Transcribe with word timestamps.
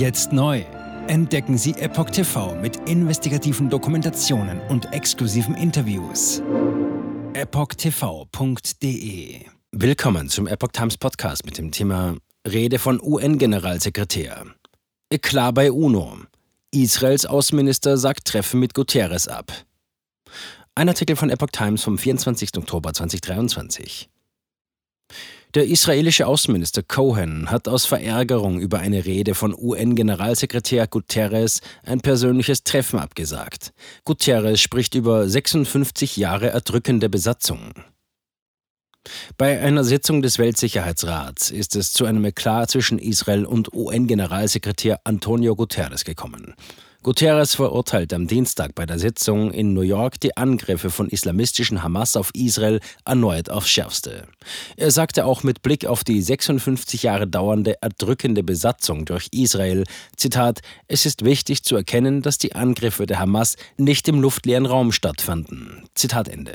Jetzt 0.00 0.32
neu. 0.32 0.64
Entdecken 1.08 1.58
Sie 1.58 1.72
Epoch 1.72 2.08
TV 2.08 2.54
mit 2.54 2.88
investigativen 2.88 3.68
Dokumentationen 3.68 4.58
und 4.70 4.90
exklusiven 4.94 5.54
Interviews. 5.54 6.40
EpochTV.de 7.34 8.70
Willkommen 9.72 10.30
zum 10.30 10.46
Epoch 10.46 10.72
Times 10.72 10.96
Podcast 10.96 11.44
mit 11.44 11.58
dem 11.58 11.70
Thema 11.70 12.16
Rede 12.48 12.78
von 12.78 12.98
UN-Generalsekretär. 12.98 14.46
Eklat 15.10 15.54
bei 15.54 15.70
UNO. 15.70 16.16
Israels 16.70 17.26
Außenminister 17.26 17.98
sagt 17.98 18.26
Treffen 18.26 18.58
mit 18.58 18.72
Guterres 18.72 19.28
ab. 19.28 19.52
Ein 20.74 20.88
Artikel 20.88 21.14
von 21.14 21.28
Epoch 21.28 21.50
Times 21.52 21.82
vom 21.82 21.98
24. 21.98 22.56
Oktober 22.56 22.94
2023. 22.94 24.08
Der 25.54 25.66
israelische 25.66 26.28
Außenminister 26.28 26.84
Cohen 26.84 27.50
hat 27.50 27.66
aus 27.66 27.84
Verärgerung 27.84 28.60
über 28.60 28.78
eine 28.78 29.04
Rede 29.04 29.34
von 29.34 29.52
UN-Generalsekretär 29.52 30.86
Guterres 30.86 31.60
ein 31.82 32.00
persönliches 32.00 32.62
Treffen 32.62 33.00
abgesagt. 33.00 33.72
Guterres 34.04 34.60
spricht 34.60 34.94
über 34.94 35.28
56 35.28 36.16
Jahre 36.16 36.50
erdrückende 36.50 37.08
Besatzung. 37.08 37.72
Bei 39.38 39.60
einer 39.60 39.82
Sitzung 39.82 40.22
des 40.22 40.38
Weltsicherheitsrats 40.38 41.50
ist 41.50 41.74
es 41.74 41.92
zu 41.92 42.04
einem 42.04 42.24
Eklat 42.26 42.70
zwischen 42.70 43.00
Israel 43.00 43.44
und 43.44 43.72
UN-Generalsekretär 43.72 45.00
Antonio 45.02 45.56
Guterres 45.56 46.04
gekommen. 46.04 46.54
Guterres 47.02 47.54
verurteilt 47.54 48.12
am 48.12 48.26
Dienstag 48.26 48.74
bei 48.74 48.84
der 48.84 48.98
Sitzung 48.98 49.52
in 49.52 49.72
New 49.72 49.80
York 49.80 50.20
die 50.20 50.36
Angriffe 50.36 50.90
von 50.90 51.08
islamistischen 51.08 51.82
Hamas 51.82 52.14
auf 52.14 52.30
Israel 52.34 52.80
erneut 53.06 53.48
aufs 53.48 53.70
Schärfste. 53.70 54.26
Er 54.76 54.90
sagte 54.90 55.24
auch 55.24 55.42
mit 55.42 55.62
Blick 55.62 55.86
auf 55.86 56.04
die 56.04 56.20
56 56.20 57.02
Jahre 57.02 57.26
dauernde 57.26 57.80
erdrückende 57.80 58.42
Besatzung 58.42 59.06
durch 59.06 59.28
Israel, 59.32 59.84
Zitat, 60.18 60.60
es 60.88 61.06
ist 61.06 61.24
wichtig 61.24 61.62
zu 61.62 61.74
erkennen, 61.74 62.20
dass 62.20 62.36
die 62.36 62.54
Angriffe 62.54 63.06
der 63.06 63.18
Hamas 63.18 63.56
nicht 63.78 64.06
im 64.06 64.20
luftleeren 64.20 64.66
Raum 64.66 64.92
stattfanden. 64.92 65.84
Zitat 65.94 66.28
Ende. 66.28 66.52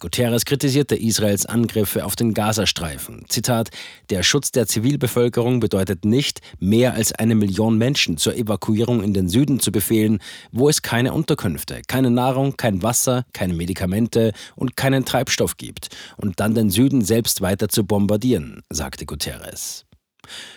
Guterres 0.00 0.46
kritisierte 0.46 0.96
Israels 0.96 1.46
Angriffe 1.46 2.04
auf 2.04 2.16
den 2.16 2.34
Gazastreifen. 2.34 3.26
Zitat: 3.28 3.68
Der 4.08 4.22
Schutz 4.22 4.50
der 4.50 4.66
Zivilbevölkerung 4.66 5.60
bedeutet 5.60 6.04
nicht, 6.04 6.40
mehr 6.58 6.94
als 6.94 7.12
eine 7.12 7.34
Million 7.34 7.76
Menschen 7.76 8.16
zur 8.16 8.34
Evakuierung 8.34 9.02
in 9.02 9.12
den 9.12 9.28
Süden 9.28 9.60
zu 9.60 9.70
befehlen, 9.70 10.18
wo 10.52 10.68
es 10.68 10.82
keine 10.82 11.12
Unterkünfte, 11.12 11.82
keine 11.86 12.10
Nahrung, 12.10 12.56
kein 12.56 12.82
Wasser, 12.82 13.26
keine 13.34 13.52
Medikamente 13.52 14.32
und 14.56 14.76
keinen 14.76 15.04
Treibstoff 15.04 15.58
gibt, 15.58 15.88
und 16.16 16.40
dann 16.40 16.54
den 16.54 16.70
Süden 16.70 17.02
selbst 17.04 17.42
weiter 17.42 17.68
zu 17.68 17.84
bombardieren, 17.84 18.62
sagte 18.70 19.04
Guterres. 19.04 19.84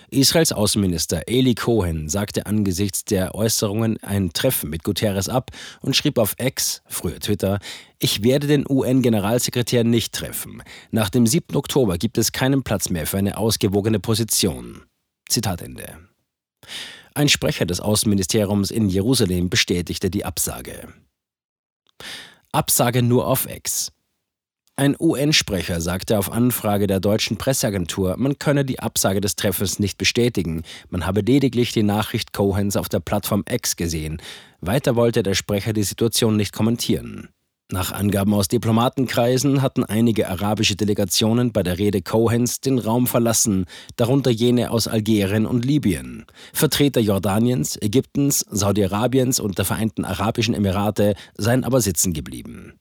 Israels 0.09 0.51
Außenminister 0.51 1.23
Eli 1.27 1.55
Cohen 1.55 2.09
sagte 2.09 2.45
angesichts 2.45 3.05
der 3.05 3.35
Äußerungen 3.35 3.97
ein 4.03 4.33
Treffen 4.33 4.69
mit 4.69 4.83
Guterres 4.83 5.29
ab 5.29 5.51
und 5.81 5.95
schrieb 5.95 6.17
auf 6.17 6.35
X, 6.37 6.81
früher 6.87 7.19
Twitter, 7.19 7.59
ich 7.99 8.23
werde 8.23 8.47
den 8.47 8.65
UN-Generalsekretär 8.69 9.83
nicht 9.83 10.13
treffen. 10.13 10.61
Nach 10.91 11.09
dem 11.09 11.25
7. 11.25 11.55
Oktober 11.55 11.97
gibt 11.97 12.17
es 12.17 12.31
keinen 12.31 12.63
Platz 12.63 12.89
mehr 12.89 13.07
für 13.07 13.17
eine 13.17 13.37
ausgewogene 13.37 13.99
Position. 13.99 14.83
Zitat 15.29 15.61
Ende. 15.61 15.97
Ein 17.15 17.29
Sprecher 17.29 17.65
des 17.65 17.79
Außenministeriums 17.79 18.71
in 18.71 18.89
Jerusalem 18.89 19.49
bestätigte 19.49 20.09
die 20.09 20.25
Absage. 20.25 20.93
Absage 22.51 23.01
nur 23.01 23.27
auf 23.27 23.47
X. 23.49 23.92
Ein 24.75 24.95
UN-Sprecher 24.99 25.81
sagte 25.81 26.17
auf 26.17 26.31
Anfrage 26.31 26.87
der 26.87 26.99
deutschen 26.99 27.37
Presseagentur, 27.37 28.15
man 28.17 28.39
könne 28.39 28.65
die 28.65 28.79
Absage 28.79 29.21
des 29.21 29.35
Treffens 29.35 29.77
nicht 29.77 29.99
bestätigen, 29.99 30.63
man 30.89 31.05
habe 31.05 31.21
lediglich 31.21 31.73
die 31.73 31.83
Nachricht 31.83 32.33
Cohens 32.33 32.75
auf 32.75 32.89
der 32.89 32.99
Plattform 32.99 33.43
X 33.47 33.75
gesehen. 33.75 34.19
Weiter 34.61 34.95
wollte 34.95 35.21
der 35.21 35.35
Sprecher 35.35 35.73
die 35.73 35.83
Situation 35.83 36.37
nicht 36.37 36.53
kommentieren. 36.53 37.29
Nach 37.71 37.91
Angaben 37.91 38.33
aus 38.33 38.47
Diplomatenkreisen 38.47 39.61
hatten 39.61 39.83
einige 39.83 40.27
arabische 40.27 40.75
Delegationen 40.75 41.51
bei 41.51 41.61
der 41.61 41.77
Rede 41.77 42.01
Cohens 42.01 42.59
den 42.59 42.79
Raum 42.79 43.05
verlassen, 43.05 43.65
darunter 43.95 44.31
jene 44.31 44.71
aus 44.71 44.87
Algerien 44.87 45.45
und 45.45 45.65
Libyen. 45.65 46.25
Vertreter 46.51 46.99
Jordaniens, 46.99 47.77
Ägyptens, 47.79 48.43
Saudi-Arabiens 48.49 49.39
und 49.39 49.59
der 49.59 49.65
Vereinten 49.65 50.03
Arabischen 50.03 50.55
Emirate 50.55 51.13
seien 51.37 51.63
aber 51.63 51.79
sitzen 51.79 52.13
geblieben. 52.13 52.73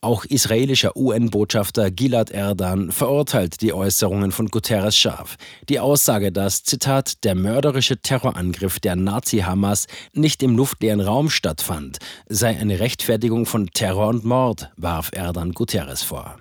Auch 0.00 0.24
israelischer 0.24 0.96
UN-Botschafter 0.96 1.90
Gilad 1.90 2.30
Erdan 2.30 2.92
verurteilt 2.92 3.60
die 3.60 3.72
Äußerungen 3.72 4.32
von 4.32 4.46
Guterres 4.48 4.96
scharf. 4.96 5.36
Die 5.68 5.80
Aussage, 5.80 6.30
dass, 6.30 6.62
Zitat, 6.62 7.24
der 7.24 7.34
mörderische 7.34 8.00
Terrorangriff 8.00 8.80
der 8.80 8.96
Nazi-Hamas 8.96 9.86
nicht 10.12 10.42
im 10.42 10.56
luftleeren 10.56 11.00
Raum 11.00 11.30
stattfand, 11.30 11.98
sei 12.28 12.56
eine 12.58 12.80
Rechtfertigung 12.80 13.46
von 13.46 13.68
Terror 13.72 14.08
und 14.08 14.24
Mord, 14.24 14.70
warf 14.76 15.10
Erdan 15.12 15.52
Guterres 15.52 16.02
vor. 16.02 16.38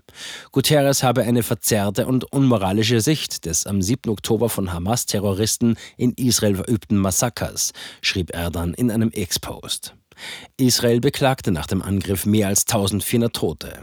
Guterres 0.51 1.03
habe 1.03 1.23
eine 1.23 1.43
verzerrte 1.43 2.05
und 2.05 2.31
unmoralische 2.31 3.01
Sicht 3.01 3.45
des 3.45 3.65
am 3.65 3.81
7. 3.81 4.11
Oktober 4.11 4.49
von 4.49 4.73
Hamas-Terroristen 4.73 5.77
in 5.97 6.13
Israel 6.13 6.55
verübten 6.55 6.97
Massakers, 6.97 7.73
schrieb 8.01 8.33
Erdan 8.33 8.73
in 8.73 8.91
einem 8.91 9.11
Ex-Post. 9.11 9.95
Israel 10.57 10.99
beklagte 10.99 11.51
nach 11.51 11.67
dem 11.67 11.81
Angriff 11.81 12.25
mehr 12.25 12.47
als 12.47 12.65
1400 12.67 13.35
Tote. 13.35 13.81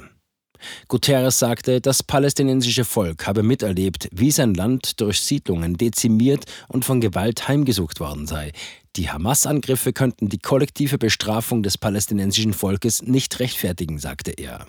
Guterres 0.88 1.38
sagte, 1.38 1.80
das 1.80 2.02
palästinensische 2.02 2.84
Volk 2.84 3.26
habe 3.26 3.42
miterlebt, 3.42 4.08
wie 4.12 4.30
sein 4.30 4.54
Land 4.54 5.00
durch 5.00 5.20
Siedlungen 5.20 5.76
dezimiert 5.76 6.44
und 6.68 6.84
von 6.84 7.00
Gewalt 7.00 7.48
heimgesucht 7.48 8.00
worden 8.00 8.26
sei. 8.26 8.52
Die 8.96 9.10
Hamas-Angriffe 9.10 9.92
könnten 9.92 10.28
die 10.28 10.38
kollektive 10.38 10.98
Bestrafung 10.98 11.62
des 11.62 11.78
palästinensischen 11.78 12.54
Volkes 12.54 13.02
nicht 13.02 13.38
rechtfertigen, 13.40 13.98
sagte 13.98 14.30
er. 14.30 14.66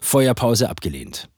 Feuerpause 0.00 0.68
abgelehnt. 0.70 1.28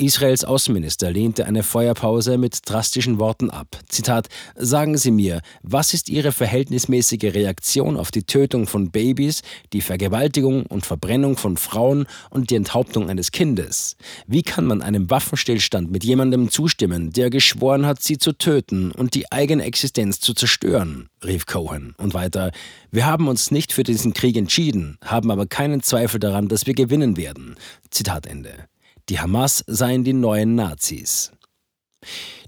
Israels 0.00 0.44
Außenminister 0.44 1.10
lehnte 1.10 1.46
eine 1.46 1.64
Feuerpause 1.64 2.38
mit 2.38 2.60
drastischen 2.64 3.18
Worten 3.18 3.50
ab. 3.50 3.78
Zitat: 3.88 4.28
Sagen 4.54 4.96
Sie 4.96 5.10
mir, 5.10 5.40
was 5.62 5.92
ist 5.92 6.08
Ihre 6.08 6.30
verhältnismäßige 6.30 7.34
Reaktion 7.34 7.96
auf 7.96 8.12
die 8.12 8.22
Tötung 8.22 8.68
von 8.68 8.90
Babys, 8.90 9.42
die 9.72 9.80
Vergewaltigung 9.80 10.66
und 10.66 10.86
Verbrennung 10.86 11.36
von 11.36 11.56
Frauen 11.56 12.06
und 12.30 12.50
die 12.50 12.54
Enthauptung 12.54 13.10
eines 13.10 13.32
Kindes? 13.32 13.96
Wie 14.28 14.42
kann 14.42 14.66
man 14.66 14.82
einem 14.82 15.10
Waffenstillstand 15.10 15.90
mit 15.90 16.04
jemandem 16.04 16.50
zustimmen, 16.50 17.10
der 17.12 17.28
geschworen 17.28 17.84
hat, 17.84 18.00
sie 18.00 18.18
zu 18.18 18.32
töten 18.32 18.92
und 18.92 19.14
die 19.14 19.32
eigene 19.32 19.64
Existenz 19.64 20.20
zu 20.20 20.32
zerstören? 20.32 21.08
rief 21.24 21.46
Cohen 21.46 21.94
und 21.98 22.14
weiter: 22.14 22.52
Wir 22.92 23.06
haben 23.06 23.26
uns 23.26 23.50
nicht 23.50 23.72
für 23.72 23.82
diesen 23.82 24.12
Krieg 24.12 24.36
entschieden, 24.36 24.98
haben 25.04 25.32
aber 25.32 25.46
keinen 25.46 25.82
Zweifel 25.82 26.20
daran, 26.20 26.46
dass 26.46 26.66
wir 26.66 26.74
gewinnen 26.74 27.16
werden. 27.16 27.56
Zitat 27.90 28.26
Ende. 28.26 28.68
Die 29.08 29.20
Hamas 29.20 29.64
seien 29.66 30.04
die 30.04 30.12
neuen 30.12 30.54
Nazis. 30.54 31.32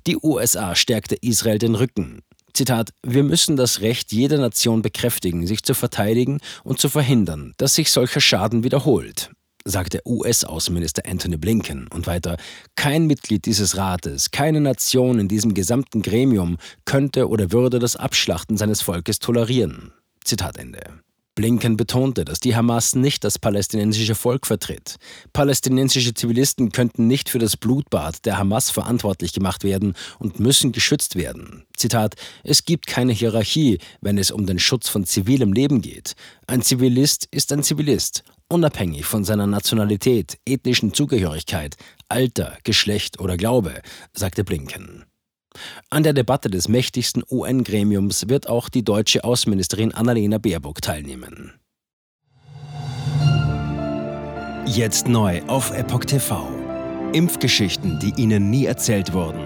Die 0.07 0.19
USA 0.23 0.75
stärkte 0.75 1.15
Israel 1.15 1.59
den 1.59 1.75
Rücken. 1.75 2.21
Zitat, 2.53 2.91
wir 3.03 3.23
müssen 3.23 3.57
das 3.57 3.81
Recht 3.81 4.13
jeder 4.13 4.37
Nation 4.37 4.83
bekräftigen, 4.83 5.47
sich 5.47 5.63
zu 5.63 5.73
verteidigen 5.73 6.39
und 6.63 6.79
zu 6.79 6.91
verhindern, 6.91 7.55
dass 7.57 7.77
sich 7.77 7.91
solcher 7.91 8.21
Schaden 8.21 8.63
wiederholt, 8.63 9.31
sagte 9.65 10.03
US-Außenminister 10.05 11.03
Anthony 11.07 11.39
Blinken 11.39 11.89
und 11.89 12.07
weiter, 12.07 12.37
kein 12.77 13.07
Mitglied 13.07 13.47
dieses 13.47 13.79
Rates, 13.79 14.31
keine 14.31 14.61
Nation 14.61 15.19
in 15.19 15.29
diesem 15.29 15.55
gesamten 15.55 16.03
Gremium 16.03 16.59
könnte 16.85 17.29
oder 17.29 17.53
würde 17.53 17.79
das 17.79 17.97
Abschlachten 17.97 18.59
seines 18.59 18.83
Volkes 18.83 19.19
tolerieren. 19.19 19.93
Zitat 20.25 20.59
Ende. 20.59 20.83
Blinken 21.41 21.79
betonte, 21.79 22.27
dass 22.27 22.39
die 22.39 22.55
Hamas 22.55 22.95
nicht 22.95 23.25
das 23.25 23.39
palästinensische 23.39 24.15
Volk 24.15 24.47
vertritt. 24.47 24.97
Palästinensische 25.33 26.13
Zivilisten 26.13 26.71
könnten 26.71 27.07
nicht 27.07 27.31
für 27.31 27.39
das 27.39 27.57
Blutbad 27.57 28.27
der 28.27 28.37
Hamas 28.37 28.69
verantwortlich 28.69 29.33
gemacht 29.33 29.65
werden 29.65 29.95
und 30.19 30.39
müssen 30.39 30.71
geschützt 30.71 31.17
werden. 31.17 31.65
Zitat: 31.75 32.17
Es 32.45 32.67
gibt 32.67 32.87
keine 32.87 33.15
Hierarchie, 33.15 33.79
wenn 34.03 34.19
es 34.19 34.31
um 34.31 34.45
den 34.45 34.59
Schutz 34.59 34.91
von 34.91 35.07
zivilem 35.07 35.55
Leben 35.55 35.81
geht. 35.81 36.13
Ein 36.47 36.61
Zivilist 36.61 37.27
ist 37.31 37.51
ein 37.53 37.63
Zivilist, 37.63 38.23
unabhängig 38.49 39.07
von 39.07 39.25
seiner 39.25 39.47
Nationalität, 39.47 40.37
ethnischen 40.45 40.93
Zugehörigkeit, 40.93 41.77
Alter, 42.11 42.59
Geschlecht 42.65 43.19
oder 43.19 43.39
Glaube, 43.39 43.81
sagte 44.13 44.45
Blinken. 44.45 45.07
An 45.91 46.03
der 46.03 46.13
Debatte 46.13 46.51
des 46.51 46.69
mächtigsten 46.69 47.23
UN-Gremiums 47.31 48.29
wird 48.29 48.49
auch 48.49 48.69
die 48.69 48.85
deutsche 48.85 49.25
Außenministerin 49.25 49.93
Annalena 49.93 50.39
Baerbock 50.39 50.81
teilnehmen. 50.83 51.55
Jetzt 54.67 55.09
neu 55.09 55.43
auf 55.49 55.77
Epoch 55.77 56.05
TV. 56.05 56.49
Impfgeschichten, 57.13 57.99
die 57.99 58.13
Ihnen 58.17 58.51
nie 58.51 58.67
erzählt 58.67 59.13
wurden. 59.13 59.41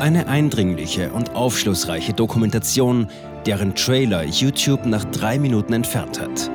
Eine 0.00 0.26
eindringliche 0.26 1.12
und 1.12 1.36
aufschlussreiche 1.36 2.14
Dokumentation, 2.14 3.08
deren 3.46 3.74
Trailer 3.74 4.24
YouTube 4.24 4.86
nach 4.86 5.04
drei 5.04 5.38
Minuten 5.38 5.72
entfernt 5.72 6.20
hat. 6.20 6.50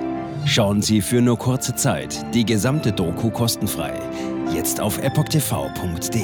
Schauen 0.45 0.81
Sie 0.81 1.01
für 1.01 1.21
nur 1.21 1.38
kurze 1.38 1.75
Zeit 1.75 2.25
die 2.33 2.45
gesamte 2.45 2.92
Doku 2.92 3.30
kostenfrei. 3.30 3.94
Jetzt 4.54 4.81
auf 4.81 4.98
epochtv.de. 4.98 6.24